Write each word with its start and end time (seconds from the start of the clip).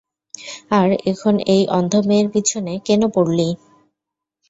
আর 0.71 0.89
এখন 1.11 1.33
এই 1.55 1.63
অন্ধ 1.69 1.93
মেয়ের 2.07 2.27
পিছনে 2.33 2.73
কেনো 2.85 3.07
পরলি? 3.15 3.49